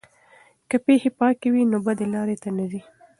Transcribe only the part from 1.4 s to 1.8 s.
وي نو